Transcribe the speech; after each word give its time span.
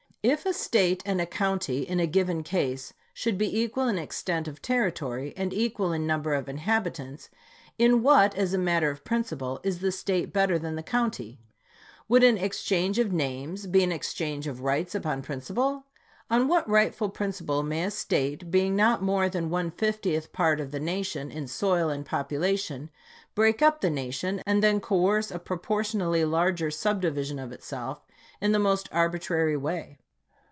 If 0.23 0.45
a 0.45 0.53
State 0.53 1.01
and 1.03 1.19
a 1.19 1.25
county, 1.25 1.79
in 1.81 1.99
a 1.99 2.05
given 2.05 2.43
case, 2.43 2.93
should 3.11 3.39
be 3.39 3.59
equal 3.59 3.87
in 3.87 3.97
extent 3.97 4.47
of 4.47 4.61
territory, 4.61 5.33
and 5.35 5.51
equal 5.51 5.91
in 5.91 6.05
num 6.05 6.21
ber 6.21 6.35
of 6.35 6.47
inhabitants, 6.47 7.31
in 7.79 8.03
what, 8.03 8.35
as 8.35 8.53
a 8.53 8.59
matter 8.59 8.91
of 8.91 9.03
principle, 9.03 9.59
is 9.63 9.79
the 9.79 9.91
State 9.91 10.31
better 10.31 10.59
than 10.59 10.75
the 10.75 10.83
county? 10.83 11.39
Would 12.07 12.21
an 12.23 12.37
exchange 12.37 12.99
of 12.99 13.11
names 13.11 13.65
be 13.65 13.81
an 13.83 13.91
exchange 13.91 14.45
of 14.45 14.61
rights 14.61 14.93
upon 14.93 15.23
principle 15.23 15.87
1 16.27 16.41
On 16.41 16.47
what 16.47 16.69
rightful 16.69 17.09
principle 17.09 17.63
may 17.63 17.85
a 17.85 17.89
State, 17.89 18.51
being 18.51 18.75
not 18.75 19.01
more 19.01 19.27
than 19.27 19.49
one 19.49 19.71
fiftieth 19.71 20.31
part 20.31 20.61
of 20.61 20.69
the 20.69 20.79
nation, 20.79 21.31
in 21.31 21.47
soil 21.47 21.89
and 21.89 22.05
population, 22.05 22.91
break 23.33 23.63
up 23.63 23.81
the 23.81 23.89
nation 23.89 24.43
and 24.45 24.61
then 24.61 24.79
coerce 24.79 25.31
a 25.31 25.39
proportionally 25.39 26.23
larger 26.23 26.69
subdivision 26.69 27.39
of 27.39 27.51
itself, 27.51 28.05
in 28.39 28.51
the 28.51 28.59
most 28.59 28.87
arbitrary 28.91 29.57
way 29.57 29.97